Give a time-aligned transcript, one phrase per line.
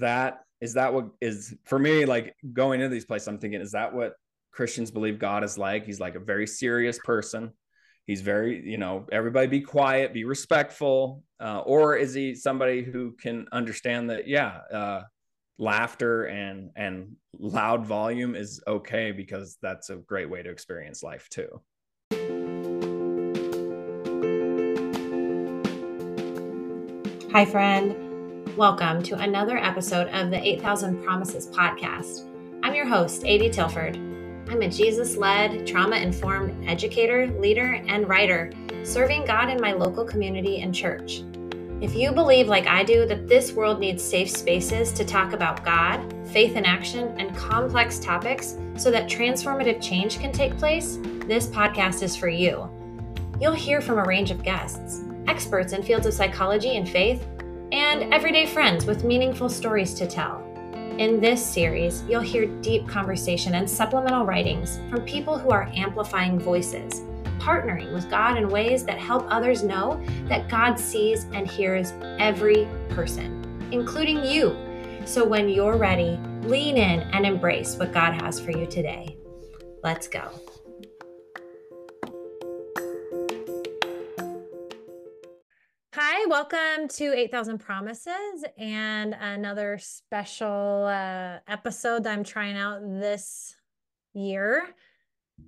[0.00, 3.72] that is that what is for me like going into these places i'm thinking is
[3.72, 4.14] that what
[4.52, 5.86] christians believe god is like?
[5.86, 7.52] He's like a very serious person.
[8.06, 13.12] He's very you know everybody be quiet be respectful uh, or is he somebody who
[13.12, 15.02] can understand that yeah uh,
[15.58, 21.28] laughter and and loud volume is okay because that's a great way to experience life
[21.28, 21.60] too.
[27.32, 28.09] Hi friend
[28.56, 32.28] welcome to another episode of the 8000 promises podcast
[32.64, 33.96] i'm your host Adi Tilford
[34.50, 38.50] I'm a Jesus led, trauma informed educator, leader, and writer,
[38.82, 41.22] serving God in my local community and church.
[41.80, 45.64] If you believe, like I do, that this world needs safe spaces to talk about
[45.64, 51.46] God, faith in action, and complex topics so that transformative change can take place, this
[51.46, 52.68] podcast is for you.
[53.40, 57.24] You'll hear from a range of guests, experts in fields of psychology and faith,
[57.72, 60.44] and everyday friends with meaningful stories to tell.
[60.98, 66.38] In this series, you'll hear deep conversation and supplemental writings from people who are amplifying
[66.38, 67.02] voices,
[67.38, 72.68] partnering with God in ways that help others know that God sees and hears every
[72.88, 74.56] person, including you.
[75.04, 79.16] So when you're ready, lean in and embrace what God has for you today.
[79.82, 80.28] Let's go.
[86.12, 93.54] Hi, welcome to 8000 Promises and another special uh, episode that I'm trying out this
[94.12, 94.66] year.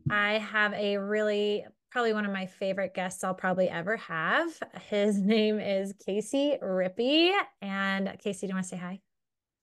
[0.08, 4.50] I have a really, probably one of my favorite guests I'll probably ever have.
[4.88, 7.32] His name is Casey Rippy.
[7.60, 9.00] And Casey, do you want to say hi?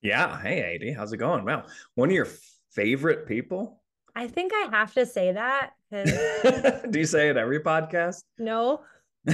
[0.02, 0.38] Yeah.
[0.38, 1.46] Hey, Adi, how's it going?
[1.46, 1.64] Wow.
[1.94, 2.28] One of your
[2.72, 3.80] favorite people?
[4.14, 5.70] I think I have to say that.
[6.90, 8.22] do you say it every podcast?
[8.38, 8.82] No.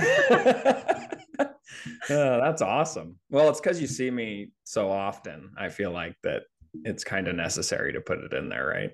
[2.10, 3.16] Oh, that's awesome.
[3.30, 5.50] Well, it's because you see me so often.
[5.58, 6.42] I feel like that
[6.84, 8.90] it's kind of necessary to put it in there, right?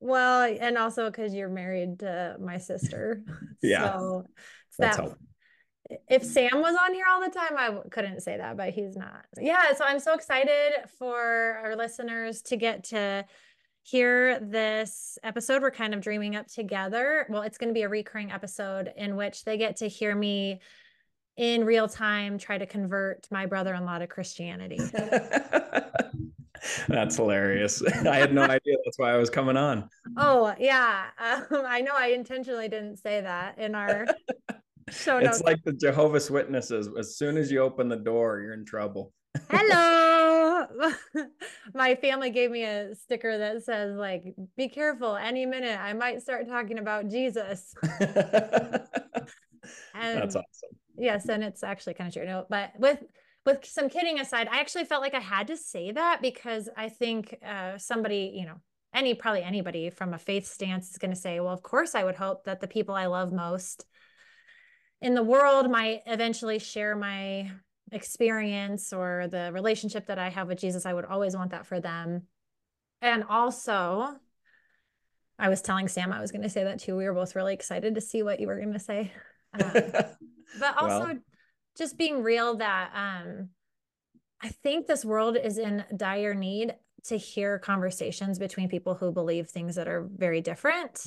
[0.00, 3.22] Well, and also because you're married to my sister.
[3.62, 3.94] yeah.
[3.94, 4.24] So
[4.78, 5.14] it's that.
[6.08, 9.24] If Sam was on here all the time, I couldn't say that, but he's not.
[9.38, 9.74] Yeah.
[9.74, 13.24] So I'm so excited for our listeners to get to
[13.82, 15.60] hear this episode.
[15.62, 17.26] We're kind of dreaming up together.
[17.28, 20.60] Well, it's going to be a recurring episode in which they get to hear me
[21.36, 24.78] in real time try to convert my brother-in-law to Christianity.
[26.88, 27.82] That's hilarious.
[28.06, 29.88] I had no idea that's why I was coming on.
[30.16, 31.06] Oh, yeah.
[31.18, 34.06] Um, I know I intentionally didn't say that in our
[34.90, 35.38] show notes.
[35.38, 36.88] It's like the Jehovah's Witnesses.
[36.98, 39.12] As soon as you open the door, you're in trouble.
[39.50, 40.66] Hello.
[41.74, 44.22] My family gave me a sticker that says like
[44.56, 47.74] be careful any minute I might start talking about Jesus.
[49.94, 50.78] And That's awesome.
[50.96, 52.26] Yes, and it's actually kind of true.
[52.26, 53.02] No, but with
[53.44, 56.88] with some kidding aside, I actually felt like I had to say that because I
[56.88, 58.56] think uh, somebody, you know,
[58.94, 62.04] any probably anybody from a faith stance is going to say, well, of course, I
[62.04, 63.84] would hope that the people I love most
[65.02, 67.50] in the world might eventually share my
[67.92, 70.86] experience or the relationship that I have with Jesus.
[70.86, 72.22] I would always want that for them.
[73.02, 74.16] And also,
[75.38, 76.96] I was telling Sam I was going to say that too.
[76.96, 79.12] We were both really excited to see what you were going to say.
[79.54, 79.72] Um,
[80.58, 81.18] but also well.
[81.76, 83.50] just being real that um,
[84.42, 86.74] I think this world is in dire need
[87.04, 91.06] to hear conversations between people who believe things that are very different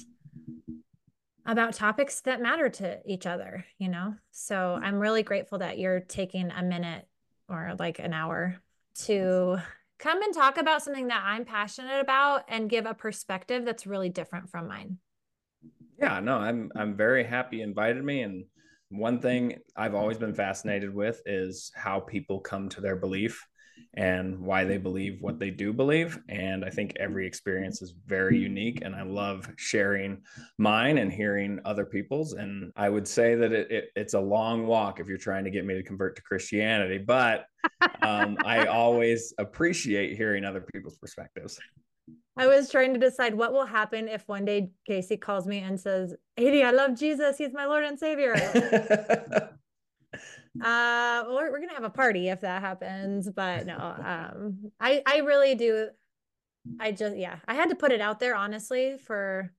[1.46, 4.14] about topics that matter to each other, you know?
[4.32, 7.08] So I'm really grateful that you're taking a minute
[7.48, 8.58] or like an hour
[9.06, 9.58] to
[9.98, 14.10] come and talk about something that I'm passionate about and give a perspective that's really
[14.10, 14.98] different from mine.
[16.00, 18.46] Yeah, no, I'm I'm very happy you invited me and
[18.90, 23.46] one thing I've always been fascinated with is how people come to their belief
[23.94, 26.20] and why they believe what they do believe.
[26.30, 28.80] And I think every experience is very unique.
[28.84, 30.22] And I love sharing
[30.58, 32.34] mine and hearing other people's.
[32.34, 35.52] And I would say that it, it, it's a long walk if you're trying to
[35.52, 37.46] get me to convert to Christianity, but
[38.02, 41.60] um, I always appreciate hearing other people's perspectives.
[42.38, 45.80] I was trying to decide what will happen if one day Casey calls me and
[45.80, 47.38] says, Adi, I love Jesus.
[47.38, 48.36] He's my Lord and Savior.
[50.64, 55.18] uh we're, we're gonna have a party if that happens but no um i i
[55.20, 55.88] really do
[56.80, 59.54] i just yeah i had to put it out there honestly for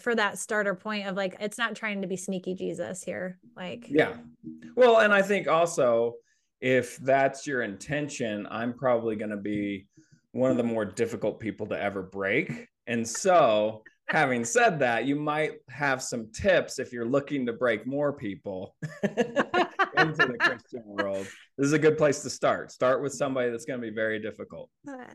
[0.00, 3.86] for that starter point of like it's not trying to be sneaky jesus here like
[3.88, 4.14] yeah
[4.76, 6.14] well and i think also
[6.60, 9.86] if that's your intention i'm probably going to be
[10.38, 12.66] one of the more difficult people to ever break.
[12.86, 17.86] And so having said that, you might have some tips if you're looking to break
[17.86, 21.26] more people into the Christian world.
[21.56, 22.72] This is a good place to start.
[22.72, 24.70] Start with somebody that's going to be very difficult.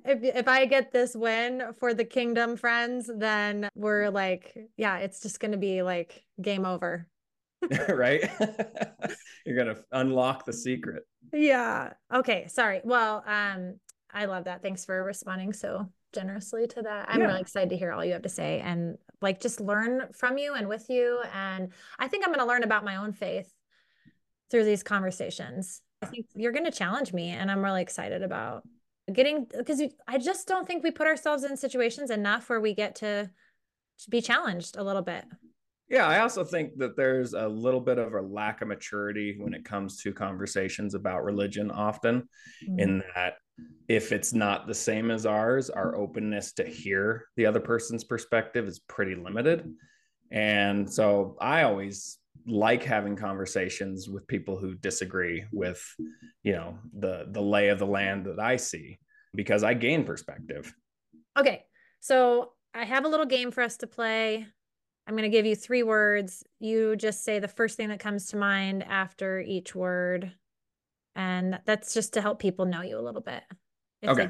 [0.05, 5.21] If, if I get this win for the kingdom friends, then we're like, yeah, it's
[5.21, 7.07] just going to be like game over.
[7.89, 8.29] right?
[9.45, 11.03] You're going to unlock the secret.
[11.31, 11.93] Yeah.
[12.13, 12.47] Okay.
[12.47, 12.81] Sorry.
[12.83, 13.79] Well, um,
[14.13, 14.61] I love that.
[14.61, 17.07] Thanks for responding so generously to that.
[17.09, 17.27] I'm yeah.
[17.27, 20.53] really excited to hear all you have to say and like just learn from you
[20.53, 21.21] and with you.
[21.33, 23.51] And I think I'm going to learn about my own faith
[24.51, 25.81] through these conversations.
[26.03, 28.67] I think you're going to challenge me, and I'm really excited about
[29.11, 32.95] getting because I just don't think we put ourselves in situations enough where we get
[32.95, 33.29] to,
[34.09, 35.23] be challenged a little bit.
[35.87, 39.53] Yeah, I also think that there's a little bit of a lack of maturity when
[39.53, 42.27] it comes to conversations about religion, often,
[42.67, 42.79] mm-hmm.
[42.79, 43.35] in that
[43.87, 48.67] if it's not the same as ours, our openness to hear the other person's perspective
[48.67, 49.73] is pretty limited.
[50.31, 52.17] And so I always
[52.47, 55.83] like having conversations with people who disagree with,
[56.43, 58.97] you know, the the lay of the land that I see
[59.35, 60.73] because I gain perspective.
[61.37, 61.63] Okay.
[61.99, 64.47] So I have a little game for us to play.
[65.05, 66.43] I'm going to give you three words.
[66.59, 70.31] You just say the first thing that comes to mind after each word.
[71.15, 73.43] And that's just to help people know you a little bit.
[74.05, 74.29] Okay.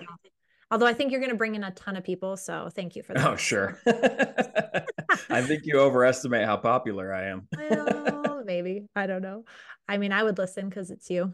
[0.69, 2.35] Although I think you're going to bring in a ton of people.
[2.35, 3.27] So thank you for that.
[3.27, 3.79] Oh, sure.
[5.29, 7.47] I think you overestimate how popular I am.
[7.57, 8.87] well, maybe.
[8.95, 9.45] I don't know.
[9.87, 11.33] I mean, I would listen because it's you.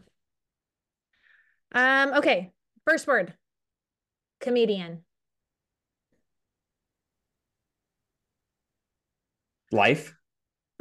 [1.72, 2.50] Um, okay.
[2.86, 3.32] First word
[4.40, 5.04] comedian.
[9.72, 10.14] Life.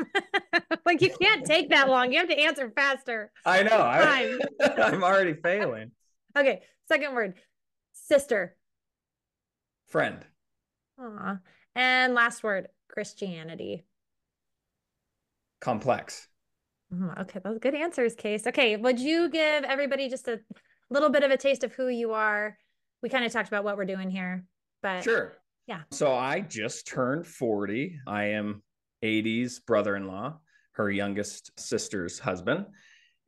[0.86, 2.12] like you can't take that long.
[2.12, 3.32] You have to answer faster.
[3.46, 3.78] I know.
[3.78, 4.40] I,
[4.78, 5.92] I'm already failing.
[6.38, 6.62] Okay.
[6.88, 7.36] Second word
[7.94, 8.56] sister.
[9.88, 10.26] Friend.
[11.00, 11.38] Aw.
[11.76, 13.86] And last word Christianity.
[15.62, 16.28] Complex.
[16.94, 18.48] Mm, okay, those good answers, Case.
[18.48, 20.40] Okay, would you give everybody just a
[20.90, 22.58] little bit of a taste of who you are?
[23.02, 24.46] We kind of talked about what we're doing here,
[24.82, 25.34] but sure.
[25.68, 25.82] Yeah.
[25.92, 28.00] So I just turned 40.
[28.08, 28.64] I am
[29.04, 30.40] Adi's brother in law,
[30.74, 32.66] her youngest sister's husband.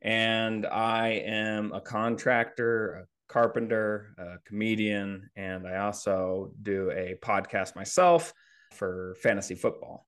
[0.00, 7.76] And I am a contractor, a carpenter, a comedian, and I also do a podcast
[7.76, 8.34] myself
[8.72, 10.06] for fantasy football.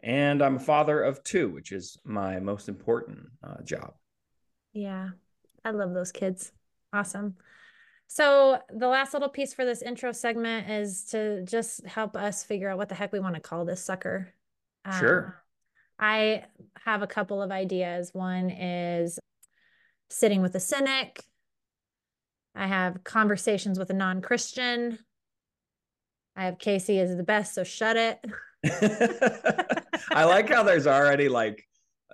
[0.00, 3.94] And I'm a father of two, which is my most important uh, job.
[4.72, 5.10] Yeah,
[5.64, 6.52] I love those kids.
[6.92, 7.36] Awesome.
[8.06, 12.68] So, the last little piece for this intro segment is to just help us figure
[12.68, 14.28] out what the heck we want to call this sucker.
[14.84, 15.42] Um, sure.
[15.98, 16.44] I
[16.84, 18.10] have a couple of ideas.
[18.12, 19.18] One is
[20.10, 21.22] sitting with a cynic,
[22.54, 24.98] I have conversations with a non Christian.
[26.36, 28.24] I have Casey is the best, so shut it.
[30.10, 31.64] I like how there's already like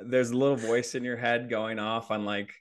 [0.03, 2.53] there's a little voice in your head going off on like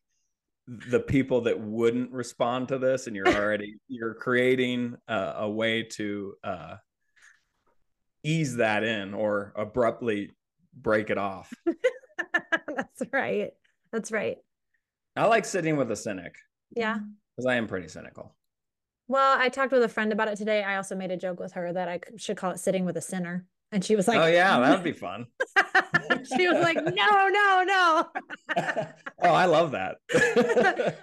[0.68, 5.84] the people that wouldn't respond to this and you're already you're creating a, a way
[5.84, 6.76] to uh
[8.24, 10.32] ease that in or abruptly
[10.74, 11.52] break it off
[12.76, 13.52] that's right
[13.92, 14.38] that's right
[15.16, 16.36] i like sitting with a cynic
[16.76, 17.00] yeah
[17.36, 18.36] because i am pretty cynical
[19.10, 20.64] well, I talked with a friend about it today.
[20.64, 23.02] I also made a joke with her that I should call it sitting with a
[23.02, 23.48] sinner.
[23.72, 25.26] And she was like, Oh, yeah, that would be fun.
[26.38, 28.06] she was like, No, no, no.
[28.58, 29.98] oh, I love that.
[30.14, 30.96] that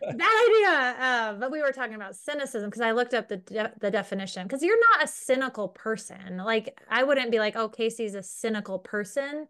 [0.48, 1.04] idea.
[1.04, 4.44] Uh, but we were talking about cynicism because I looked up the, de- the definition
[4.44, 6.38] because you're not a cynical person.
[6.38, 9.46] Like, I wouldn't be like, Oh, Casey's a cynical person.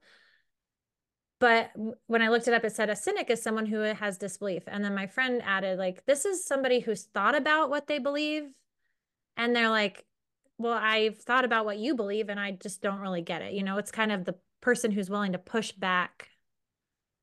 [1.38, 1.70] But
[2.06, 4.62] when I looked it up, it said a cynic is someone who has disbelief.
[4.66, 8.44] And then my friend added, like, this is somebody who's thought about what they believe.
[9.36, 10.06] And they're like,
[10.58, 13.52] well, I've thought about what you believe and I just don't really get it.
[13.52, 16.28] You know, it's kind of the person who's willing to push back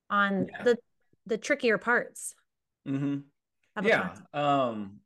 [0.09, 0.63] on yeah.
[0.63, 0.77] the
[1.25, 2.35] the trickier parts.
[2.87, 3.85] Mm-hmm.
[3.85, 4.13] Yeah.
[4.33, 4.99] Um,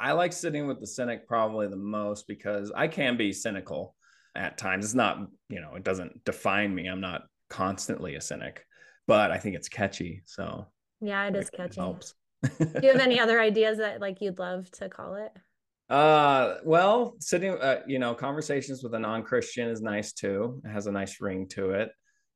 [0.00, 3.96] I like sitting with the cynic probably the most because I can be cynical
[4.34, 4.84] at times.
[4.84, 6.86] It's not, you know, it doesn't define me.
[6.86, 8.64] I'm not constantly a cynic,
[9.06, 10.22] but I think it's catchy.
[10.24, 10.66] So
[11.00, 11.72] yeah, it is catchy.
[11.72, 12.14] It helps.
[12.42, 15.32] Do you have any other ideas that like you'd love to call it?
[15.88, 20.60] Uh, well, sitting, uh, you know, conversations with a non-Christian is nice too.
[20.64, 21.90] It has a nice ring to it.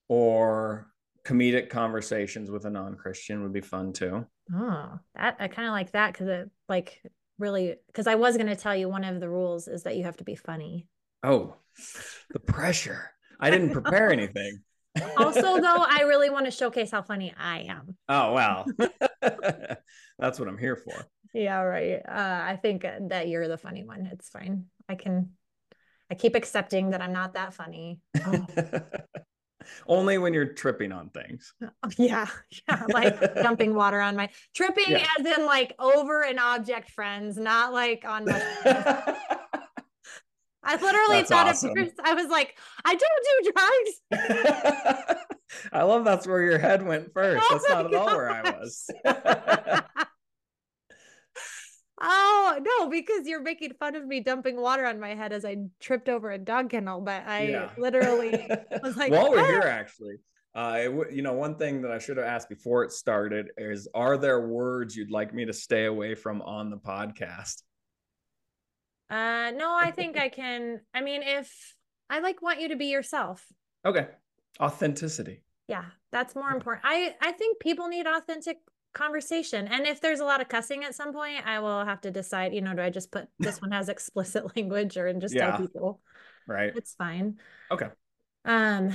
[0.09, 0.89] Or
[1.25, 4.27] comedic conversations with a non-Christian would be fun too.
[4.55, 7.03] Oh, that I kind of like that because it like
[7.39, 10.05] really because I was going to tell you one of the rules is that you
[10.05, 10.89] have to be funny.
[11.23, 11.57] Oh,
[12.31, 13.11] the pressure!
[13.39, 14.63] I didn't prepare anything
[15.17, 17.97] also, though, I really want to showcase how funny I am.
[18.09, 18.67] Oh, wow.
[20.19, 21.07] That's what I'm here for.
[21.33, 22.01] Yeah, right.
[22.07, 24.09] Uh, I think that you're the funny one.
[24.13, 24.67] It's fine.
[24.89, 25.31] I can
[26.13, 28.01] I keep accepting that I'm not that funny.
[28.27, 28.47] Oh.
[29.87, 31.55] Only when you're tripping on things.
[31.97, 32.27] Yeah.
[32.69, 32.85] Yeah.
[32.89, 35.07] Like dumping water on my tripping yeah.
[35.19, 38.43] as in like over an object, friends, not like on my
[40.65, 41.73] I literally that's thought awesome.
[41.75, 44.93] first, I was like, I don't do drugs.
[45.73, 47.43] I love that's where your head went first.
[47.43, 48.91] Oh that's not at all where I was.
[52.03, 55.57] Oh no, because you're making fun of me dumping water on my head as I
[55.81, 57.71] tripped over a dog kennel, but I yeah.
[57.79, 58.47] literally
[58.83, 59.47] was like, while we're ah.
[59.47, 60.17] here, actually.
[60.55, 64.19] Uh, you know, one thing that I should have asked before it started is, are
[64.19, 67.63] there words you'd like me to stay away from on the podcast?
[69.09, 70.81] Uh, no, I think I can.
[70.93, 71.75] I mean, if
[72.11, 73.47] I like want you to be yourself.
[73.87, 74.09] Okay.
[74.61, 75.43] Authenticity.
[75.69, 76.85] Yeah, that's more important.
[76.85, 78.59] I I think people need authentic
[78.93, 79.69] conversation.
[79.69, 82.55] And if there's a lot of cussing at some point, I will have to decide,
[82.55, 85.51] you know, do I just put this one has explicit language or and just yeah.
[85.51, 86.01] tell people.
[86.47, 86.73] Right.
[86.75, 87.39] It's fine.
[87.71, 87.89] Okay.
[88.45, 88.93] Um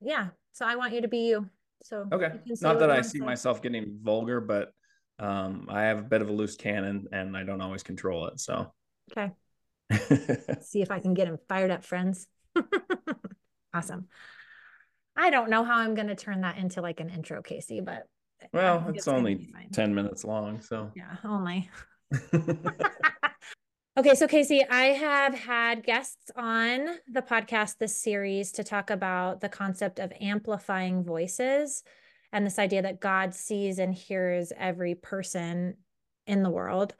[0.00, 0.28] yeah.
[0.52, 1.48] So I want you to be you.
[1.82, 2.32] So okay.
[2.60, 4.72] Not that I see myself getting vulgar, but
[5.18, 8.40] um I have a bit of a loose cannon and I don't always control it.
[8.40, 8.72] So
[9.12, 9.32] okay.
[10.62, 12.26] See if I can get him fired up, friends.
[13.74, 14.08] awesome.
[15.16, 18.06] I don't know how I'm going to turn that into like an intro, Casey, but
[18.52, 20.60] well, it's, it's only 10 minutes long.
[20.60, 21.70] So, yeah, only.
[23.98, 29.40] okay, so Casey, I have had guests on the podcast this series to talk about
[29.40, 31.82] the concept of amplifying voices
[32.32, 35.76] and this idea that God sees and hears every person
[36.26, 36.94] in the world.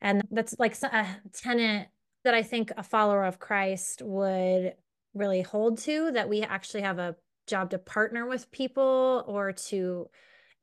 [0.00, 1.88] And that's like a tenet
[2.24, 4.74] that I think a follower of Christ would
[5.14, 10.08] really hold to that we actually have a job to partner with people or to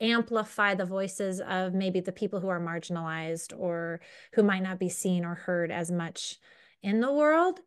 [0.01, 4.01] amplify the voices of maybe the people who are marginalized or
[4.33, 6.37] who might not be seen or heard as much
[6.83, 7.59] in the world.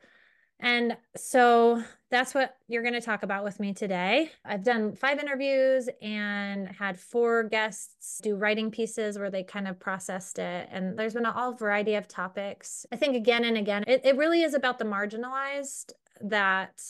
[0.60, 4.32] And so that's what you're going to talk about with me today.
[4.44, 9.78] I've done five interviews and had four guests do writing pieces where they kind of
[9.78, 10.68] processed it.
[10.72, 12.86] And there's been a all variety of topics.
[12.90, 15.92] I think again and again, it, it really is about the marginalized
[16.22, 16.82] that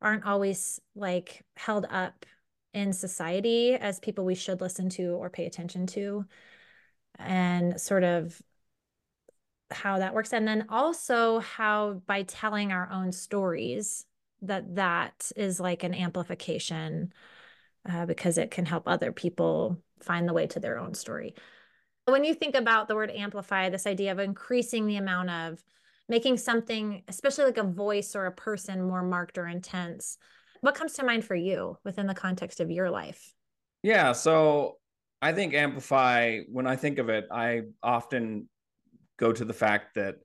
[0.00, 2.24] aren't always like held up
[2.74, 6.24] in society as people we should listen to or pay attention to.
[7.18, 8.40] And sort of
[9.72, 14.06] how that works and then also how by telling our own stories
[14.42, 17.12] that that is like an amplification
[17.88, 21.34] uh, because it can help other people find the way to their own story
[22.06, 25.62] when you think about the word amplify this idea of increasing the amount of
[26.08, 30.18] making something especially like a voice or a person more marked or intense
[30.62, 33.34] what comes to mind for you within the context of your life
[33.82, 34.78] yeah so
[35.20, 38.48] i think amplify when i think of it i often
[39.18, 40.16] go to the fact that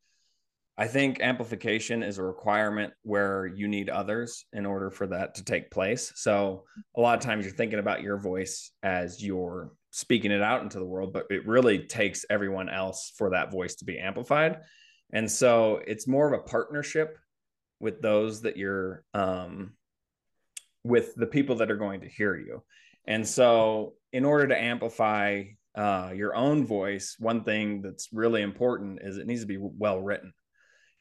[0.80, 5.44] I think amplification is a requirement where you need others in order for that to
[5.44, 6.14] take place.
[6.16, 6.66] So
[6.96, 10.78] a lot of times you're thinking about your voice as you're speaking it out into
[10.78, 14.60] the world, but it really takes everyone else for that voice to be amplified.
[15.12, 17.18] And so it's more of a partnership
[17.80, 19.74] with those that you're um,
[20.88, 22.64] with the people that are going to hear you.
[23.06, 25.44] And so in order to amplify
[25.76, 30.00] uh, your own voice, one thing that's really important is it needs to be well
[30.00, 30.34] written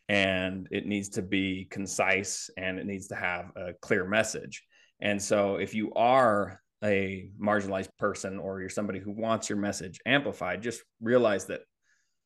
[0.08, 4.62] and it needs to be concise and it needs to have a clear message.
[5.00, 9.98] And so if you are a marginalized person or you're somebody who wants your message
[10.06, 11.62] amplified, just realize that,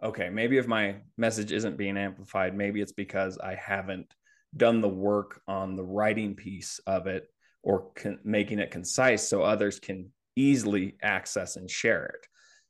[0.02, 4.12] okay, maybe if my message isn't being amplified, maybe it's because I haven't
[4.56, 7.28] done the work on the writing piece of it
[7.62, 12.26] or con- making it concise so others can easily access and share it.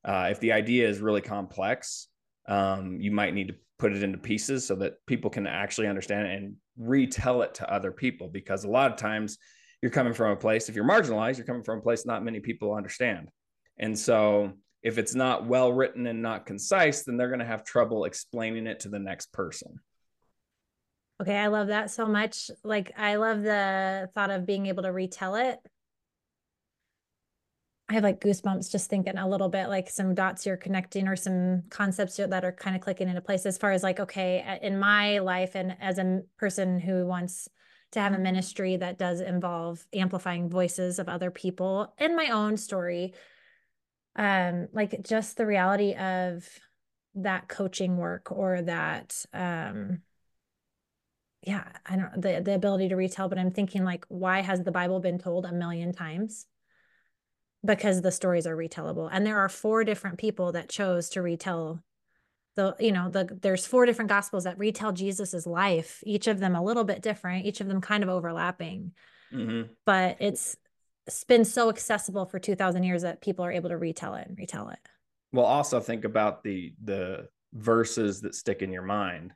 [0.09, 2.09] Uh, if the idea is really complex,
[2.49, 6.27] um, you might need to put it into pieces so that people can actually understand
[6.27, 8.29] it and retell it to other people.
[8.29, 9.39] Because a lot of times
[9.83, 12.41] you're coming from a place, if you're marginalized, you're coming from a place not many
[12.41, 13.29] people understand.
[13.79, 17.65] And so if it's not well written and not concise, then they're going to have
[17.65, 19.79] trouble explaining it to the next person.
[21.21, 22.51] Okay, I love that so much.
[22.65, 25.59] Like, I love the thought of being able to retell it
[27.91, 31.17] I have like goosebumps just thinking a little bit like some dots you're connecting or
[31.17, 34.79] some concepts that are kind of clicking into place as far as like, okay, in
[34.79, 37.49] my life and as a person who wants
[37.91, 42.57] to have a ministry that does involve amplifying voices of other people in my own
[42.57, 43.13] story,
[44.15, 46.49] um, like just the reality of
[47.17, 50.03] that coaching work or that, um,
[51.43, 54.73] yeah, I don't the the ability to retell, but I'm thinking like, why has the
[54.73, 56.47] Bible been told a million times?
[57.65, 59.09] because the stories are retellable.
[59.13, 61.83] And there are four different people that chose to retell
[62.57, 66.57] the you know the there's four different gospels that retell jesus's life each of them
[66.57, 68.91] a little bit different each of them kind of overlapping
[69.33, 69.71] mm-hmm.
[69.87, 70.57] but it's
[71.07, 74.37] it's been so accessible for 2000 years that people are able to retell it and
[74.37, 74.81] retell it
[75.33, 79.33] well also think about the the verses that stick in your mind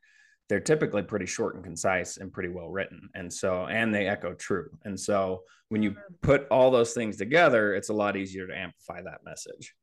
[0.49, 4.35] they're typically pretty short and concise and pretty well written and so and they echo
[4.35, 6.15] true and so when you mm-hmm.
[6.23, 9.75] put all those things together it's a lot easier to amplify that message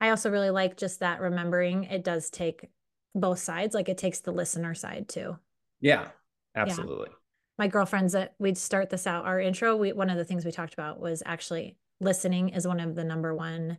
[0.00, 2.68] i also really like just that remembering it does take
[3.14, 5.36] both sides like it takes the listener side too
[5.80, 6.08] yeah
[6.56, 7.16] absolutely yeah.
[7.58, 10.52] my girlfriends that we'd start this out our intro we one of the things we
[10.52, 13.78] talked about was actually listening is one of the number one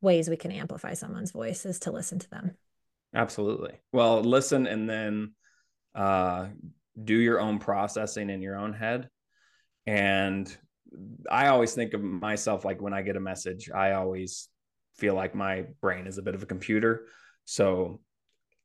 [0.00, 2.56] ways we can amplify someone's voice is to listen to them
[3.14, 3.74] Absolutely.
[3.92, 5.34] Well, listen and then
[5.94, 6.48] uh,
[7.02, 9.08] do your own processing in your own head.
[9.86, 10.54] And
[11.30, 14.48] I always think of myself like when I get a message, I always
[14.96, 17.06] feel like my brain is a bit of a computer.
[17.44, 18.00] So,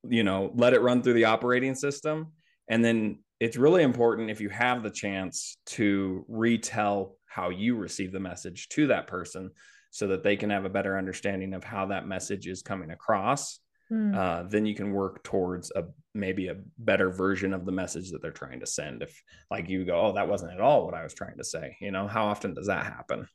[0.07, 2.33] you know, let it run through the operating system.
[2.67, 8.11] And then it's really important if you have the chance to retell how you receive
[8.11, 9.51] the message to that person
[9.91, 13.59] so that they can have a better understanding of how that message is coming across
[13.91, 14.15] mm.
[14.15, 18.21] uh, then you can work towards a maybe a better version of the message that
[18.21, 19.03] they're trying to send.
[19.03, 21.77] If like you go oh that wasn't at all what i was trying to say
[21.79, 23.27] you know how often does that happen?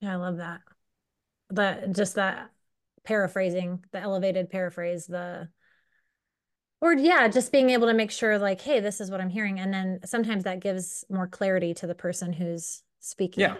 [0.00, 0.60] Yeah i love that.
[1.50, 2.50] That just that
[3.04, 5.48] paraphrasing the elevated paraphrase the
[6.80, 9.60] or yeah just being able to make sure like hey this is what i'm hearing
[9.60, 13.42] and then sometimes that gives more clarity to the person who's speaking.
[13.42, 13.56] Yeah.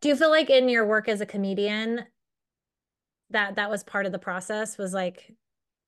[0.00, 2.04] Do you feel like in your work as a comedian
[3.30, 5.32] that that was part of the process was like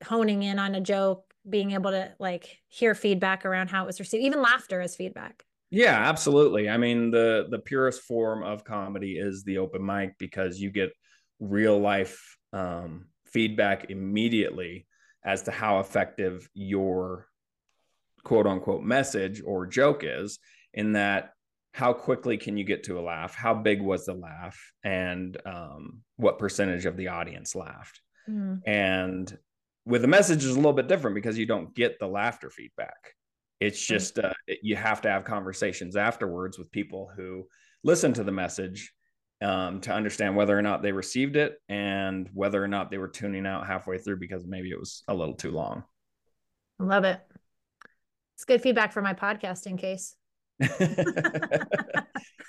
[0.05, 4.01] honing in on a joke, being able to like hear feedback around how it was
[4.01, 5.45] received, even laughter as feedback.
[5.71, 6.69] Yeah, absolutely.
[6.69, 10.91] I mean, the the purest form of comedy is the open mic because you get
[11.39, 14.87] real life um, feedback immediately
[15.25, 17.27] as to how effective your
[18.25, 20.39] quote unquote message or joke is.
[20.75, 21.33] In that,
[21.73, 23.35] how quickly can you get to a laugh?
[23.35, 24.59] How big was the laugh?
[24.85, 28.01] And um, what percentage of the audience laughed?
[28.29, 28.61] Mm.
[28.67, 29.39] And
[29.91, 33.15] with the message is a little bit different because you don't get the laughter feedback.
[33.59, 34.33] It's just uh,
[34.63, 37.47] you have to have conversations afterwards with people who
[37.83, 38.95] listen to the message
[39.43, 43.09] um, to understand whether or not they received it and whether or not they were
[43.09, 45.83] tuning out halfway through because maybe it was a little too long.
[46.79, 47.21] I love it.
[48.37, 50.15] It's good feedback for my podcasting case.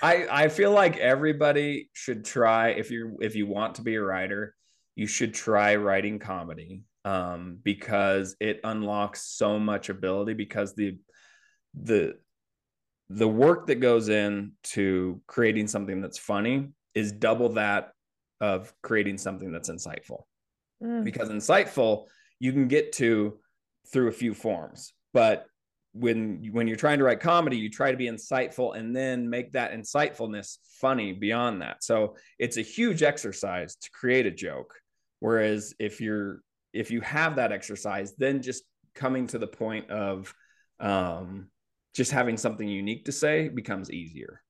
[0.01, 4.01] I I feel like everybody should try if you if you want to be a
[4.01, 4.53] writer,
[4.95, 10.97] you should try writing comedy um, because it unlocks so much ability because the
[11.73, 12.15] the
[13.09, 17.91] the work that goes into creating something that's funny is double that
[18.39, 20.23] of creating something that's insightful
[20.83, 21.03] mm.
[21.03, 22.05] because insightful
[22.39, 23.37] you can get to
[23.91, 25.45] through a few forms but
[25.93, 29.51] when when you're trying to write comedy you try to be insightful and then make
[29.51, 34.73] that insightfulness funny beyond that so it's a huge exercise to create a joke
[35.19, 36.41] whereas if you're
[36.73, 38.63] if you have that exercise, then just
[38.95, 40.33] coming to the point of
[40.79, 41.47] um,
[41.93, 44.41] just having something unique to say becomes easier.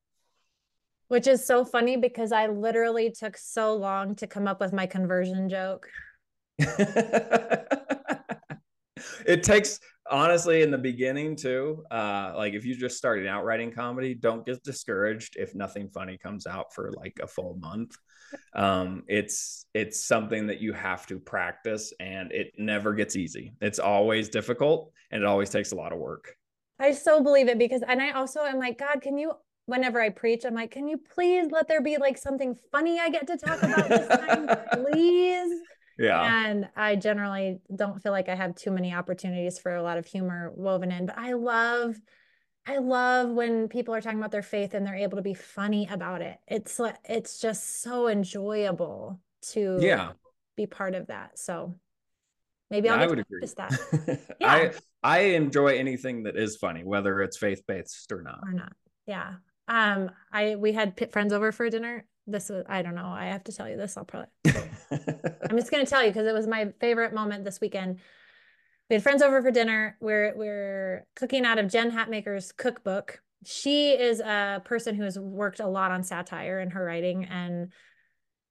[1.07, 4.85] Which is so funny because I literally took so long to come up with my
[4.85, 5.89] conversion joke.
[9.25, 9.79] it takes
[10.09, 14.45] honestly in the beginning too uh like if you just started out writing comedy don't
[14.45, 17.95] get discouraged if nothing funny comes out for like a full month
[18.55, 23.53] um it's it's something that you have to practice and it never gets easy.
[23.61, 26.35] It's always difficult and it always takes a lot of work.
[26.79, 29.33] I so believe it because and i also am like god can you
[29.67, 33.07] whenever i preach i'm like can you please let there be like something funny i
[33.07, 35.61] get to talk about this time please?
[35.97, 36.47] Yeah.
[36.47, 40.05] And I generally don't feel like I have too many opportunities for a lot of
[40.05, 41.95] humor woven in, but I love
[42.67, 45.87] I love when people are talking about their faith and they're able to be funny
[45.89, 46.37] about it.
[46.47, 49.19] It's like it's just so enjoyable
[49.53, 50.11] to yeah
[50.55, 51.39] be part of that.
[51.39, 51.75] So
[52.69, 53.47] maybe I'll yeah, I would agree.
[53.57, 54.35] that.
[54.39, 54.47] yeah.
[54.47, 54.71] I
[55.03, 58.39] I enjoy anything that is funny, whether it's faith based or not.
[58.43, 58.73] Or not.
[59.07, 59.33] Yeah.
[59.67, 63.05] Um, I we had friends over for dinner this was I don't know.
[63.05, 63.97] I have to tell you this.
[63.97, 67.99] I'll probably I'm just gonna tell you because it was my favorite moment this weekend.
[68.91, 69.95] We had friends over for dinner.
[70.01, 73.21] We're we're cooking out of Jen Hatmaker's cookbook.
[73.45, 77.71] She is a person who has worked a lot on satire in her writing, and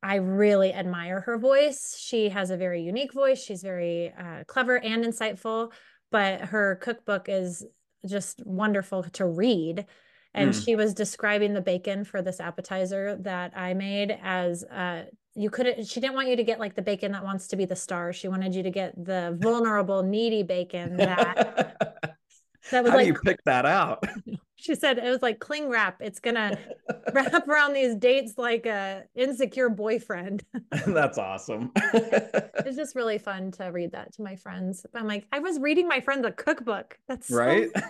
[0.02, 1.94] I really admire her voice.
[2.00, 3.44] She has a very unique voice.
[3.44, 5.72] She's very uh, clever and insightful,
[6.10, 7.66] but her cookbook is
[8.08, 9.84] just wonderful to read
[10.32, 10.64] and mm.
[10.64, 15.86] she was describing the bacon for this appetizer that I made as uh, you couldn't
[15.86, 18.12] she didn't want you to get like the bacon that wants to be the star.
[18.12, 21.76] She wanted you to get the vulnerable needy bacon that
[22.70, 24.04] that was How like you pick that out?
[24.60, 26.02] She said it was like cling wrap.
[26.02, 26.58] It's gonna
[27.14, 30.44] wrap around these dates like a insecure boyfriend.
[30.86, 31.72] That's awesome.
[31.74, 34.84] It's just really fun to read that to my friends.
[34.92, 36.98] I'm like i was reading my friend the cookbook.
[37.08, 37.70] That's right?
[37.74, 37.82] So...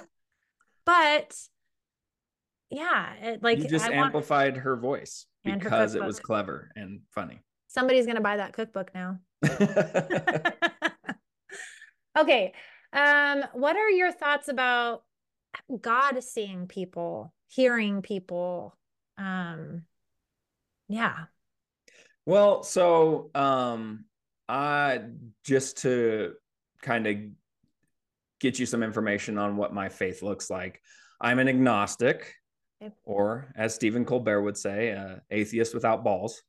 [0.86, 1.36] but
[2.70, 4.64] yeah it, like you just I amplified want...
[4.64, 7.40] her voice because it was clever and funny.
[7.68, 9.18] Somebody's going to buy that cookbook now.
[12.18, 12.52] okay.
[12.92, 15.02] Um, what are your thoughts about
[15.80, 18.76] God seeing people, hearing people?
[19.18, 19.82] Um,
[20.88, 21.24] yeah.
[22.26, 24.04] Well, so um,
[24.48, 25.02] I
[25.44, 26.34] just to
[26.82, 27.16] kind of
[28.40, 30.80] get you some information on what my faith looks like.
[31.20, 32.34] I'm an agnostic
[33.04, 36.42] or as Stephen Colbert would say, uh, atheist without balls.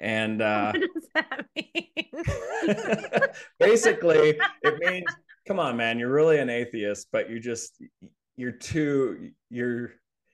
[0.00, 3.30] And uh, what does that mean?
[3.58, 5.06] basically, it means,
[5.46, 7.82] come on, man, you're really an atheist, but you just
[8.36, 9.92] you're too you're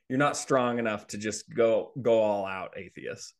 [0.09, 3.35] you're not strong enough to just go go all out atheist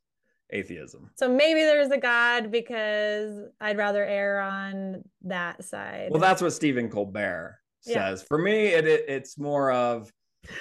[0.53, 1.11] atheism.
[1.17, 6.09] So maybe there's a God because I'd rather err on that side.
[6.11, 8.21] Well, that's what Stephen Colbert says.
[8.21, 8.27] Yeah.
[8.27, 10.13] For me, it, it it's more of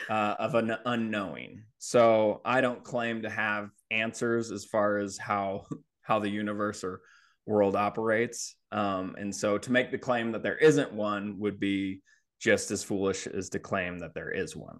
[0.09, 1.63] uh, of an unknowing.
[1.77, 5.65] So I don't claim to have answers as far as how
[6.01, 7.01] how the universe or
[7.45, 8.55] world operates.
[8.71, 12.01] Um, and so to make the claim that there isn't one would be
[12.39, 14.79] just as foolish as to claim that there is one.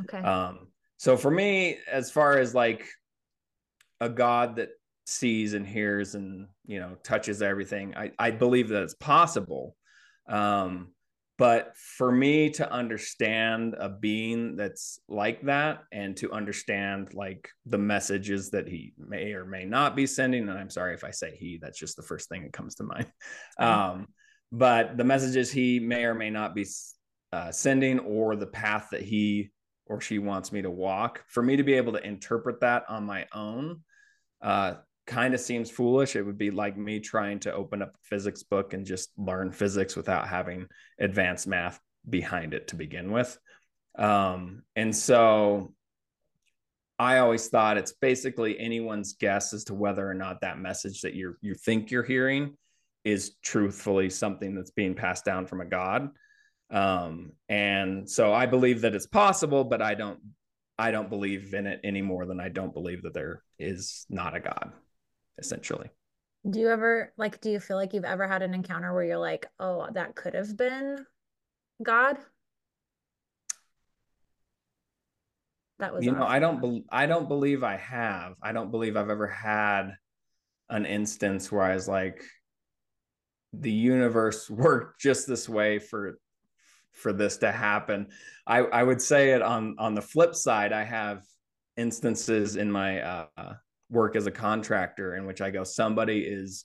[0.00, 0.18] Okay.
[0.18, 2.86] Um, so for me, as far as like
[4.00, 4.70] a God that
[5.06, 9.76] sees and hears and you know touches everything, I, I believe that it's possible.
[10.28, 10.92] Um,
[11.40, 17.78] but for me to understand a being that's like that and to understand like the
[17.78, 21.34] messages that he may or may not be sending and i'm sorry if i say
[21.34, 23.06] he that's just the first thing that comes to mind.
[23.58, 24.06] Um,
[24.52, 26.66] but the messages he may or may not be
[27.32, 29.50] uh, sending or the path that he
[29.86, 33.04] or she wants me to walk for me to be able to interpret that on
[33.04, 33.80] my own
[34.42, 34.74] uh,
[35.06, 36.16] kind of seems foolish.
[36.16, 39.52] It would be like me trying to open up a physics book and just learn
[39.52, 40.66] physics without having
[40.98, 43.38] advanced math behind it to begin with.
[43.98, 45.74] Um, and so
[46.98, 51.14] I always thought it's basically anyone's guess as to whether or not that message that
[51.14, 52.56] you you think you're hearing
[53.04, 56.10] is truthfully something that's being passed down from a god.
[56.70, 60.20] Um, and so I believe that it's possible, but I don't
[60.78, 64.36] I don't believe in it any more than I don't believe that there is not
[64.36, 64.72] a god
[65.40, 65.90] essentially.
[66.48, 69.18] Do you ever like do you feel like you've ever had an encounter where you're
[69.18, 71.04] like, "Oh, that could have been
[71.82, 72.18] God?"
[75.78, 76.20] That was You awesome.
[76.20, 78.34] know, I don't be- I don't believe I have.
[78.42, 79.96] I don't believe I've ever had
[80.68, 82.22] an instance where I was like
[83.52, 86.18] the universe worked just this way for
[86.92, 88.08] for this to happen.
[88.46, 91.24] I I would say it on on the flip side, I have
[91.76, 93.54] instances in my uh
[93.90, 96.64] work as a contractor in which I go, somebody is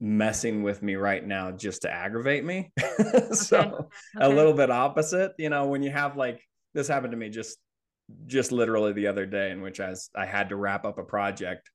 [0.00, 2.72] messing with me right now just to aggravate me.
[3.32, 3.66] so okay.
[3.66, 3.86] Okay.
[4.16, 6.40] a little bit opposite, you know, when you have like
[6.74, 7.58] this happened to me just
[8.26, 11.04] just literally the other day in which I was, I had to wrap up a
[11.04, 11.70] project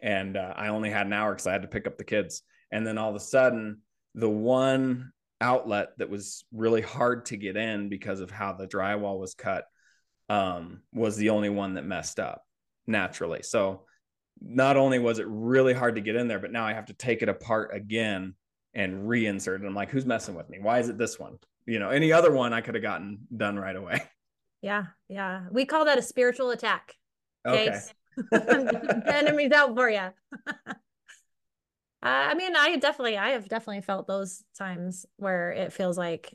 [0.00, 2.42] and uh, I only had an hour because I had to pick up the kids.
[2.72, 3.82] And then all of a sudden,
[4.14, 9.20] the one outlet that was really hard to get in because of how the drywall
[9.20, 9.64] was cut
[10.28, 12.45] um, was the only one that messed up
[12.86, 13.42] naturally.
[13.42, 13.82] So
[14.40, 16.92] not only was it really hard to get in there, but now I have to
[16.92, 18.34] take it apart again
[18.74, 19.66] and reinsert it.
[19.66, 20.58] I'm like, who's messing with me?
[20.60, 21.38] Why is it this one?
[21.66, 24.02] You know, any other one I could have gotten done right away.
[24.62, 25.44] Yeah, yeah.
[25.52, 26.94] We call that a spiritual attack.
[27.46, 27.78] Okay.
[28.16, 29.98] the enemy's out for you.
[30.48, 30.72] uh,
[32.02, 36.34] I mean, I definitely, I have definitely felt those times where it feels like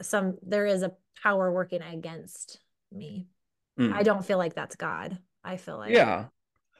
[0.00, 0.92] some there is a
[1.22, 2.58] power working against
[2.90, 3.28] me.
[3.78, 3.92] Mm.
[3.92, 5.18] I don't feel like that's God.
[5.44, 5.92] I feel like.
[5.92, 6.26] Yeah.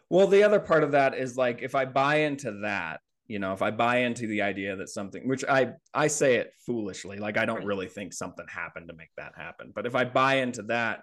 [0.08, 3.52] Well, the other part of that is like if I buy into that, you know,
[3.52, 7.38] if I buy into the idea that something, which I I say it foolishly, like
[7.38, 9.72] I don't really think something happened to make that happen.
[9.74, 11.00] But if I buy into that,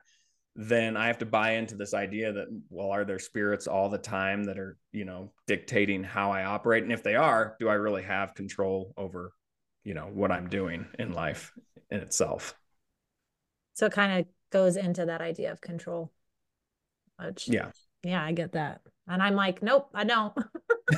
[0.56, 3.98] then I have to buy into this idea that well, are there spirits all the
[3.98, 6.84] time that are, you know, dictating how I operate?
[6.84, 9.34] And if they are, do I really have control over,
[9.84, 11.54] you know, what I'm doing in life
[11.90, 12.54] in itself?
[13.74, 16.12] So it kind of goes into that idea of control.
[17.24, 17.72] Which, yeah.
[18.04, 18.82] Yeah, I get that.
[19.08, 20.34] And I'm like, nope, I don't.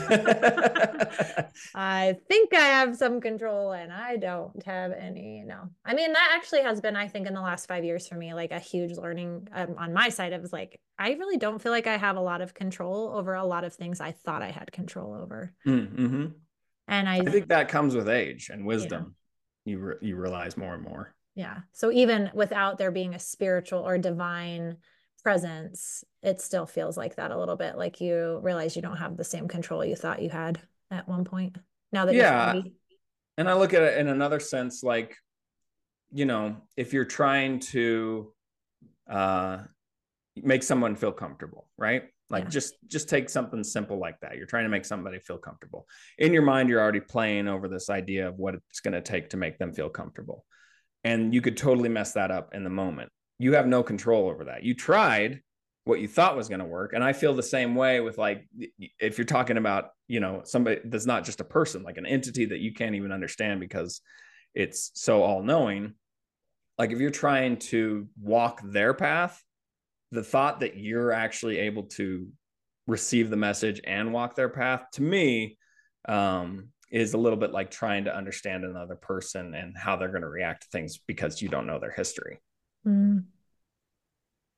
[1.75, 5.43] I think I have some control and I don't have any.
[5.45, 8.15] No, I mean, that actually has been, I think, in the last five years for
[8.15, 10.33] me, like a huge learning um, on my side.
[10.33, 13.33] It was like, I really don't feel like I have a lot of control over
[13.33, 15.53] a lot of things I thought I had control over.
[15.65, 16.25] Mm-hmm.
[16.87, 19.15] And I, I think that comes with age and wisdom.
[19.63, 21.15] You re- you realize more and more.
[21.35, 21.59] yeah.
[21.71, 24.77] So even without there being a spiritual or divine
[25.23, 27.77] presence, it still feels like that a little bit.
[27.77, 31.23] Like you realize you don't have the same control you thought you had at one
[31.23, 31.57] point.
[31.91, 32.53] Now that Yeah.
[32.53, 32.63] you're
[33.37, 35.15] And I look at it in another sense, like,
[36.11, 38.33] you know, if you're trying to
[39.09, 39.63] uh,
[40.35, 42.03] make someone feel comfortable, right?
[42.29, 42.49] Like Yeah.
[42.49, 44.37] just just take something simple like that.
[44.37, 45.87] You're trying to make somebody feel comfortable.
[46.17, 49.29] In your mind, you're already playing over this idea of what it's going to take
[49.29, 50.45] to make them feel comfortable,
[51.03, 53.11] and you could totally mess that up in the moment.
[53.41, 54.63] You have no control over that.
[54.63, 55.41] You tried
[55.85, 58.47] what you thought was going to work, and I feel the same way with like
[58.99, 62.45] if you're talking about you know somebody that's not just a person, like an entity
[62.45, 64.01] that you can't even understand because
[64.53, 65.93] it's so all knowing.
[66.77, 69.41] Like if you're trying to walk their path,
[70.11, 72.27] the thought that you're actually able to
[72.87, 75.57] receive the message and walk their path to me
[76.07, 80.21] um, is a little bit like trying to understand another person and how they're going
[80.21, 82.39] to react to things because you don't know their history.
[82.85, 83.23] Mm.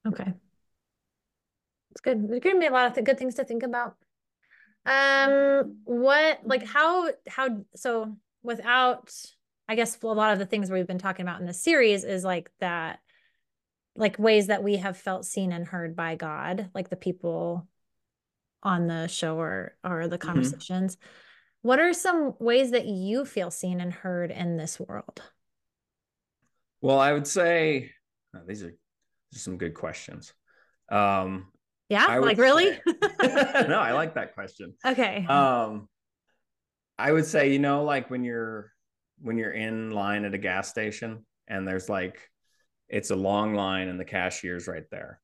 [0.07, 0.33] Okay.
[1.91, 2.27] It's good.
[2.27, 3.95] There's gonna be a lot of th- good things to think about.
[4.85, 9.13] Um, what like how how so without
[9.67, 12.23] I guess a lot of the things we've been talking about in this series is
[12.23, 12.99] like that
[13.95, 17.67] like ways that we have felt seen and heard by God, like the people
[18.61, 20.97] on the show or or the conversations.
[21.61, 25.21] What are some ways that you feel seen and heard in this world?
[26.81, 27.91] Well, I would say
[28.35, 28.73] oh, these are
[29.31, 30.33] some good questions.
[30.91, 31.47] Um,
[31.89, 32.73] Yeah, I like really?
[32.73, 32.81] say-
[33.67, 34.73] no, I like that question.
[34.85, 35.25] Okay.
[35.27, 35.87] Um,
[36.97, 38.71] I would say, you know, like when you're
[39.21, 42.19] when you're in line at a gas station and there's like
[42.89, 45.19] it's a long line and the cashier's right there.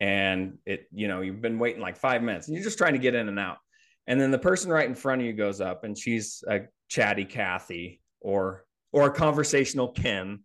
[0.00, 2.98] And it, you know, you've been waiting like five minutes and you're just trying to
[2.98, 3.58] get in and out.
[4.06, 7.26] And then the person right in front of you goes up and she's a chatty
[7.26, 10.40] Kathy or or a conversational Ken.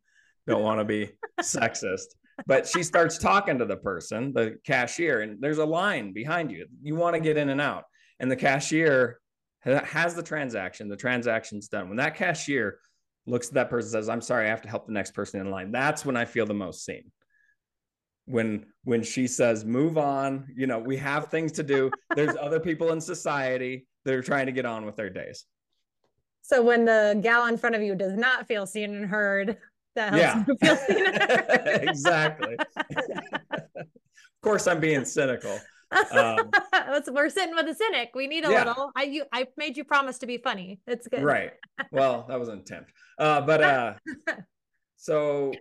[0.47, 2.08] Don't want to be sexist.
[2.45, 6.67] But she starts talking to the person, the cashier, and there's a line behind you.
[6.81, 7.86] You want to get in and out.
[8.19, 9.19] And the cashier
[9.62, 10.89] has the transaction.
[10.89, 11.88] The transaction's done.
[11.88, 12.79] When that cashier
[13.25, 15.49] looks at that person says, I'm sorry, I have to help the next person in
[15.49, 15.71] line.
[15.71, 17.12] That's when I feel the most seen.
[18.25, 21.89] When when she says, move on, you know, we have things to do.
[22.15, 25.45] There's other people in society that are trying to get on with their days.
[26.41, 29.58] So when the gal in front of you does not feel seen and heard,
[29.95, 30.75] that helps Yeah.
[30.75, 30.75] feel
[31.79, 32.55] seen exactly.
[33.75, 33.86] of
[34.41, 35.60] course, I'm being cynical.
[36.12, 36.49] Um,
[37.12, 38.12] we're sitting with a cynic.
[38.15, 38.65] We need a Yeah.
[38.65, 38.91] little.
[38.95, 40.79] I you I made you promise to be funny.
[40.88, 41.23] It's good.
[41.23, 41.53] right
[41.91, 43.93] well that was an attempt uh but uh
[44.95, 45.51] so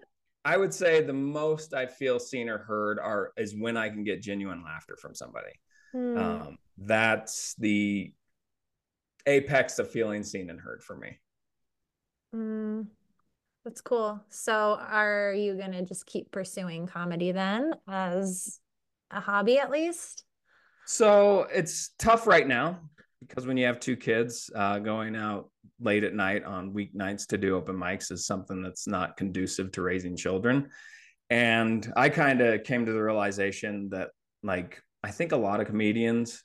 [0.44, 4.04] i would say the most i feel seen or heard are is when i can
[4.04, 5.50] get genuine laughter from somebody
[5.92, 6.16] Hmm.
[6.16, 8.12] um that's the
[9.26, 11.18] apex of feeling seen and heard for me
[12.32, 12.82] Hmm.
[13.64, 14.22] That's cool.
[14.28, 18.60] So are you gonna just keep pursuing comedy then as
[19.10, 20.24] a hobby at least?
[20.86, 22.78] so it's tough right now
[23.20, 25.50] because when you have two kids uh going out
[25.80, 29.82] late at night on weeknights to do open mics is something that's not conducive to
[29.82, 30.68] raising children
[31.30, 34.10] and i kind of came to the realization that
[34.42, 36.42] like i think a lot of comedians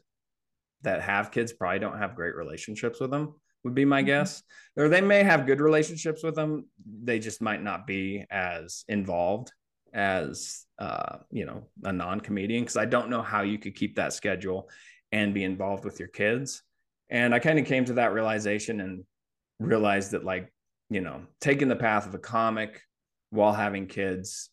[0.81, 4.05] that have kids probably don't have great relationships with them would be my Mhm.
[4.07, 4.43] guess.
[4.75, 6.67] Or they may have good relationships with them.
[7.03, 9.51] They just might not be as involved
[9.91, 14.13] as uh you know a non-comedian because i don't know how you could keep that
[14.13, 14.69] schedule
[15.11, 16.61] and be involved with your kids.
[17.09, 19.03] And i kind of came to that realization and
[19.59, 20.53] realized that like
[20.91, 22.81] you know taking the path of a comic
[23.31, 24.51] while having kids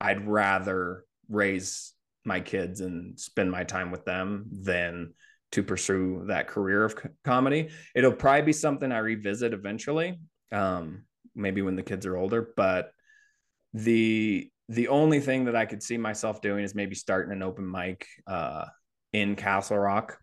[0.00, 1.92] i'd rather raise
[2.24, 5.12] my kids and spend my time with them than
[5.56, 10.20] to pursue that career of comedy it'll probably be something i revisit eventually
[10.52, 11.02] um
[11.34, 12.90] maybe when the kids are older but
[13.72, 17.70] the the only thing that i could see myself doing is maybe starting an open
[17.70, 18.66] mic uh
[19.14, 20.18] in castle rock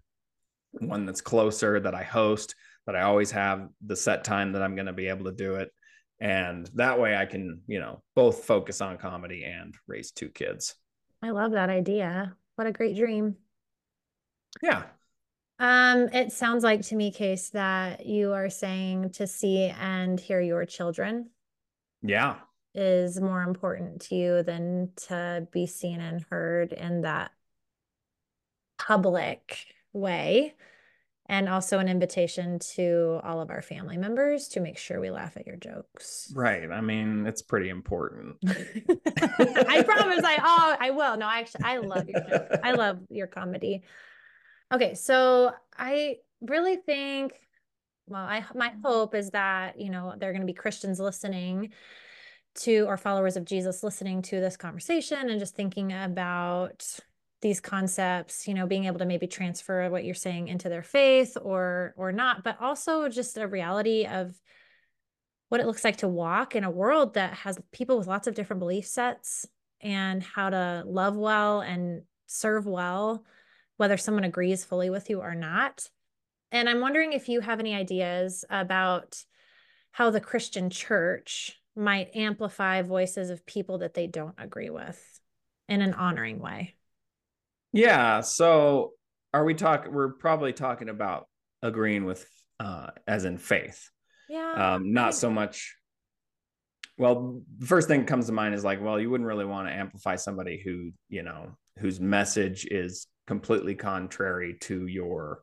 [0.74, 2.54] one that's closer that i host
[2.86, 5.56] that i always have the set time that i'm going to be able to do
[5.56, 5.72] it
[6.20, 10.76] and that way i can you know both focus on comedy and raise two kids
[11.24, 12.36] I love that idea.
[12.58, 13.38] What a great dream.
[14.62, 14.84] yeah
[15.60, 20.42] Um, it sounds like to me, Case, that you are saying to see and hear
[20.42, 21.30] your children
[22.02, 22.36] yeah
[22.76, 27.32] is more important to you than to be seen and heard in that
[28.78, 30.54] public way.
[31.28, 35.38] and also an invitation to all of our family members to make sure we laugh
[35.38, 36.32] at your jokes.
[36.36, 36.70] Right.
[36.70, 38.36] I mean, it's pretty important.
[38.46, 41.16] I promise I oh I will.
[41.16, 42.48] No, I actually I love your.
[42.64, 43.84] I love your comedy.
[44.74, 47.34] Okay, so I really think
[48.08, 48.82] well, I my mm-hmm.
[48.82, 51.72] hope is that, you know, there are going to be Christians listening
[52.56, 57.00] to or followers of Jesus listening to this conversation and just thinking about
[57.42, 61.36] these concepts you know being able to maybe transfer what you're saying into their faith
[61.42, 64.34] or or not but also just a reality of
[65.50, 68.34] what it looks like to walk in a world that has people with lots of
[68.34, 69.46] different belief sets
[69.82, 73.26] and how to love well and serve well
[73.78, 75.90] whether someone agrees fully with you or not
[76.52, 79.24] and i'm wondering if you have any ideas about
[79.92, 85.20] how the christian church might amplify voices of people that they don't agree with
[85.68, 86.76] in an honoring way
[87.74, 88.22] yeah.
[88.22, 88.94] So
[89.34, 89.92] are we talking?
[89.92, 91.28] We're probably talking about
[91.62, 92.26] agreeing with,
[92.60, 93.90] uh, as in faith.
[94.30, 94.76] Yeah.
[94.76, 95.76] Um, not so much.
[96.98, 99.68] Well, the first thing that comes to mind is like, well, you wouldn't really want
[99.68, 105.42] to amplify somebody who, you know, whose message is completely contrary to your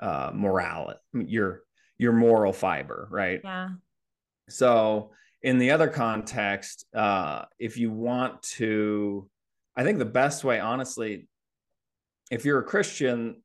[0.00, 1.62] uh morale, your
[1.98, 3.40] your moral fiber, right?
[3.42, 3.68] Yeah.
[4.48, 9.28] So in the other context, uh, if you want to,
[9.76, 11.28] I think the best way, honestly,
[12.30, 13.42] if you're a Christian,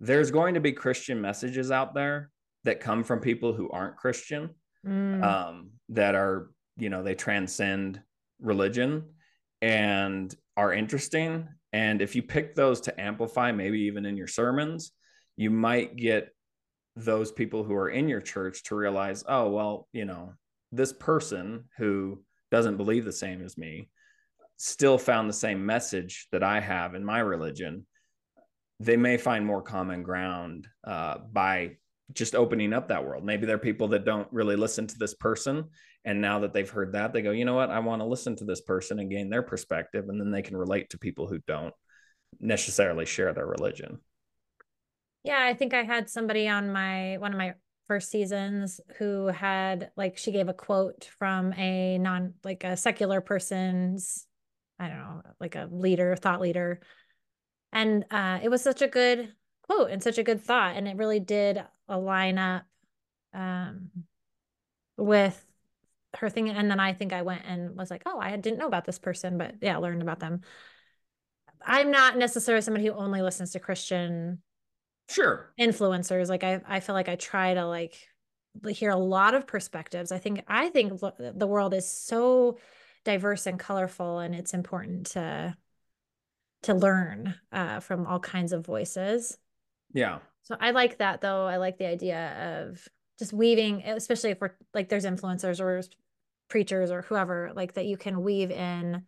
[0.00, 2.30] there's going to be Christian messages out there
[2.64, 4.50] that come from people who aren't Christian,
[4.84, 5.22] mm.
[5.22, 8.00] um, that are, you know, they transcend
[8.40, 9.04] religion
[9.60, 11.48] and are interesting.
[11.72, 14.92] And if you pick those to amplify, maybe even in your sermons,
[15.36, 16.34] you might get
[16.96, 20.34] those people who are in your church to realize, oh, well, you know,
[20.72, 23.90] this person who doesn't believe the same as me
[24.56, 27.86] still found the same message that I have in my religion
[28.80, 31.76] they may find more common ground uh, by
[32.12, 33.24] just opening up that world.
[33.24, 35.64] Maybe there are people that don't really listen to this person.
[36.04, 37.70] And now that they've heard that, they go, you know what?
[37.70, 40.06] I want to listen to this person and gain their perspective.
[40.08, 41.74] And then they can relate to people who don't
[42.40, 43.98] necessarily share their religion.
[45.24, 45.42] Yeah.
[45.42, 47.54] I think I had somebody on my, one of my
[47.88, 53.20] first seasons who had, like, she gave a quote from a non, like a secular
[53.20, 54.26] person's,
[54.78, 56.80] I don't know, like a leader, thought leader
[57.72, 60.76] and uh, it was such a good quote and such a good thought.
[60.76, 62.64] And it really did align up
[63.34, 63.90] um,
[64.96, 65.44] with
[66.16, 66.48] her thing.
[66.48, 68.98] And then I think I went and was like, oh, I didn't know about this
[68.98, 70.40] person, but yeah, learned about them.
[71.64, 74.42] I'm not necessarily somebody who only listens to Christian
[75.08, 76.28] sure influencers.
[76.28, 77.96] Like I, I feel like I try to like
[78.68, 80.12] hear a lot of perspectives.
[80.12, 82.58] I think I think the world is so
[83.04, 85.56] diverse and colorful, and it's important to
[86.62, 89.38] to learn uh, from all kinds of voices.
[89.92, 90.18] Yeah.
[90.42, 91.46] So I like that though.
[91.46, 95.82] I like the idea of just weaving, especially if we're like there's influencers or
[96.48, 99.02] preachers or whoever, like that you can weave in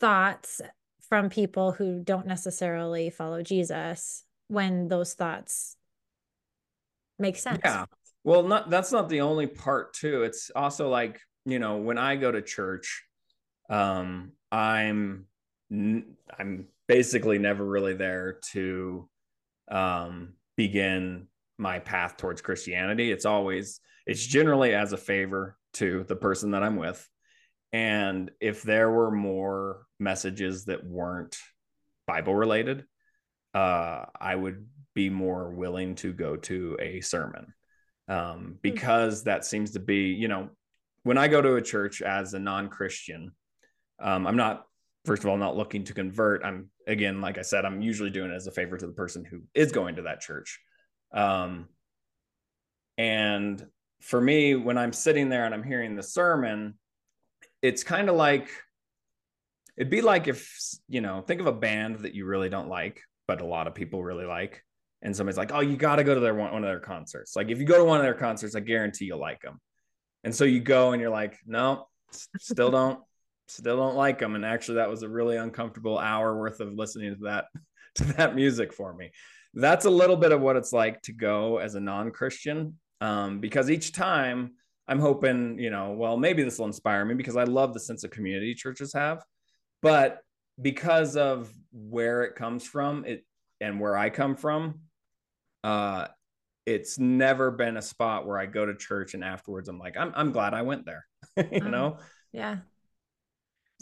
[0.00, 0.60] thoughts
[1.08, 5.76] from people who don't necessarily follow Jesus when those thoughts
[7.18, 7.60] make sense.
[7.64, 7.86] Yeah.
[8.24, 10.22] Well, not that's not the only part too.
[10.22, 13.04] It's also like, you know, when I go to church,
[13.68, 15.26] um, I'm
[15.70, 19.08] I'm basically never really there to
[19.72, 21.26] um, begin
[21.58, 23.10] my path towards Christianity.
[23.10, 27.08] It's always, it's generally as a favor to the person that I'm with.
[27.72, 31.38] And if there were more messages that weren't
[32.06, 32.84] Bible related,
[33.54, 37.54] uh, I would be more willing to go to a sermon
[38.08, 38.52] um, hmm.
[38.60, 40.50] because that seems to be, you know,
[41.04, 43.32] when I go to a church as a non Christian,
[44.00, 44.66] um, I'm not
[45.04, 46.44] first of all not looking to convert.
[46.44, 49.24] I'm again like i said i'm usually doing it as a favor to the person
[49.24, 50.60] who is going to that church.
[51.12, 51.68] Um,
[52.98, 53.64] and
[54.00, 56.74] for me when i'm sitting there and i'm hearing the sermon
[57.62, 58.50] it's kind of like
[59.76, 60.52] it'd be like if
[60.88, 63.74] you know think of a band that you really don't like but a lot of
[63.74, 64.64] people really like.
[65.00, 67.34] And somebody's like oh you got to go to their one, one of their concerts.
[67.34, 69.60] Like if you go to one of their concerts i guarantee you'll like them
[70.22, 71.88] and so you go and you're like no
[72.38, 73.00] still don't
[73.48, 77.14] still don't like them and actually that was a really uncomfortable hour worth of listening
[77.14, 77.46] to that
[77.94, 79.10] to that music for me.
[79.54, 83.68] That's a little bit of what it's like to go as a non-christian um, because
[83.68, 84.52] each time
[84.88, 88.04] i'm hoping you know well maybe this will inspire me because i love the sense
[88.04, 89.22] of community churches have
[89.82, 90.20] but
[90.60, 93.24] because of where it comes from it
[93.60, 94.80] and where i come from
[95.64, 96.06] uh
[96.64, 100.12] it's never been a spot where i go to church and afterwards i'm like i'm,
[100.14, 101.06] I'm glad i went there
[101.36, 101.68] you uh-huh.
[101.68, 101.98] know?
[102.32, 102.58] Yeah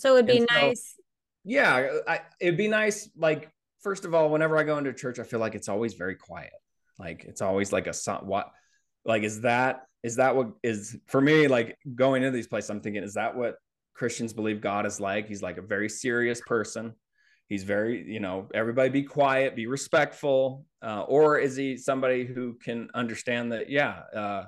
[0.00, 0.96] so it'd be nice.
[1.44, 3.10] yeah, I, it'd be nice.
[3.16, 6.16] Like first of all, whenever I go into church, I feel like it's always very
[6.16, 6.52] quiet.
[6.98, 8.50] Like it's always like a what
[9.04, 12.80] like is that is that what is for me like going into these places i'm
[12.80, 13.56] thinking is that what
[13.94, 16.92] christians believe god is like he's like a very serious person
[17.48, 22.54] he's very you know everybody be quiet be respectful uh, or is he somebody who
[22.62, 24.44] can understand that yeah uh,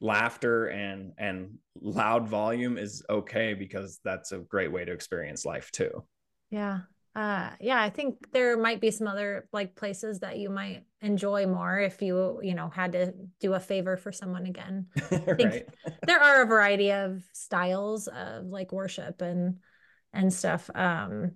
[0.00, 5.70] laughter and and loud volume is okay because that's a great way to experience life
[5.70, 6.02] too
[6.50, 6.80] yeah
[7.14, 11.46] uh yeah i think there might be some other like places that you might enjoy
[11.46, 14.86] more if you you know had to do a favor for someone again
[15.26, 15.66] right.
[16.06, 19.56] there are a variety of styles of like worship and
[20.12, 21.32] and stuff um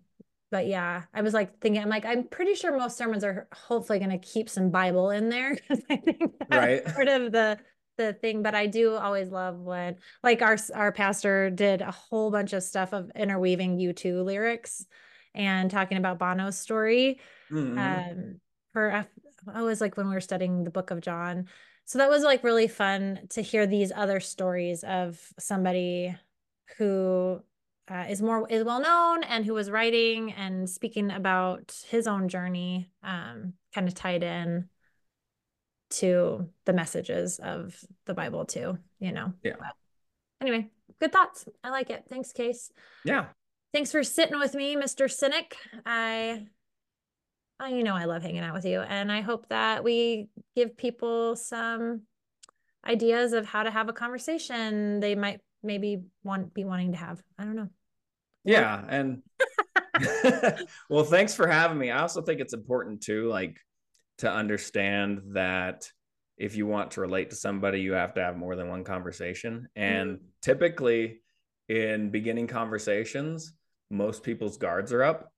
[0.50, 3.98] but yeah i was like thinking i'm like i'm pretty sure most sermons are hopefully
[3.98, 6.84] going to keep some bible in there because i think that's right.
[6.94, 7.58] part of the
[7.96, 12.30] the thing but i do always love when like our our pastor did a whole
[12.30, 14.86] bunch of stuff of interweaving u2 lyrics
[15.34, 17.18] and talking about Bono's story.
[17.50, 17.78] Mm-hmm.
[17.78, 18.40] Um,
[18.72, 19.06] for
[19.52, 21.48] I was like when we were studying the book of John.
[21.84, 26.16] So that was like really fun to hear these other stories of somebody
[26.78, 27.40] who
[27.90, 32.28] uh, is more is well known and who was writing and speaking about his own
[32.28, 34.68] journey, um, kind of tied in
[35.98, 38.78] to the messages of the Bible too.
[38.98, 39.32] You know.
[39.42, 39.54] Yeah.
[39.58, 39.74] But
[40.40, 40.68] anyway,
[41.00, 41.46] good thoughts.
[41.62, 42.04] I like it.
[42.08, 42.70] Thanks, Case.
[43.04, 43.26] Yeah.
[43.72, 45.10] Thanks for sitting with me, Mr.
[45.10, 45.56] Cynic.
[45.84, 46.46] I,
[47.58, 50.76] I, you know, I love hanging out with you, and I hope that we give
[50.76, 52.02] people some
[52.86, 57.22] ideas of how to have a conversation they might maybe want be wanting to have.
[57.38, 57.68] I don't know.
[58.44, 59.22] Yeah, and
[60.88, 61.90] well, thanks for having me.
[61.90, 63.56] I also think it's important too, like
[64.18, 65.90] to understand that
[66.36, 69.68] if you want to relate to somebody, you have to have more than one conversation.
[69.76, 70.24] And mm-hmm.
[70.42, 71.20] typically,
[71.68, 73.52] in beginning conversations,
[73.90, 75.30] most people's guards are up.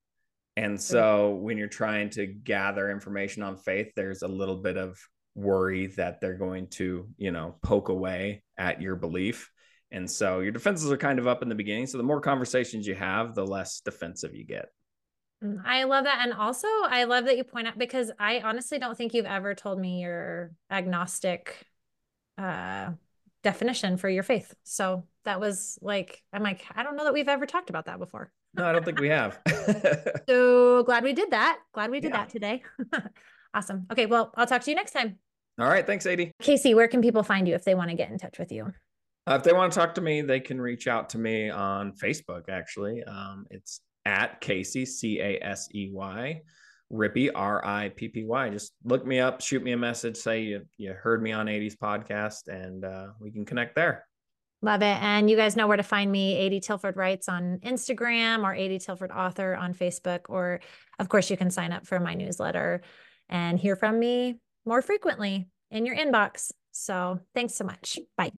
[0.56, 4.98] And so when you're trying to gather information on faith, there's a little bit of
[5.34, 9.50] worry that they're going to, you know, poke away at your belief.
[9.90, 11.86] And so your defenses are kind of up in the beginning.
[11.86, 14.68] So the more conversations you have, the less defensive you get.
[15.44, 16.20] Mm, I love that.
[16.22, 19.54] And also, I love that you point out because I honestly don't think you've ever
[19.54, 21.66] told me your agnostic
[22.38, 22.90] uh,
[23.42, 24.54] definition for your faith.
[24.64, 27.98] So that was like, I'm like, I don't know that we've ever talked about that
[27.98, 28.32] before.
[28.54, 29.38] No, I don't think we have.
[30.28, 31.58] so glad we did that.
[31.72, 32.16] Glad we did yeah.
[32.16, 32.62] that today.
[33.54, 33.86] awesome.
[33.92, 34.06] Okay.
[34.06, 35.18] Well, I'll talk to you next time.
[35.58, 35.86] All right.
[35.86, 36.32] Thanks, Adi.
[36.40, 38.72] Casey, where can people find you if they want to get in touch with you?
[39.28, 41.92] Uh, if they want to talk to me, they can reach out to me on
[41.92, 43.02] Facebook, actually.
[43.02, 46.40] Um, it's at Casey, C A S E Y,
[46.92, 48.48] Rippy, R I P P Y.
[48.50, 51.76] Just look me up, shoot me a message, say you, you heard me on Adi's
[51.76, 54.06] podcast, and uh, we can connect there.
[54.62, 54.96] Love it.
[55.02, 58.78] And you guys know where to find me, Adi Tilford Writes on Instagram or Adi
[58.78, 60.20] Tilford Author on Facebook.
[60.28, 60.60] Or,
[60.98, 62.80] of course, you can sign up for my newsletter
[63.28, 66.52] and hear from me more frequently in your inbox.
[66.72, 67.98] So thanks so much.
[68.16, 68.32] Bye.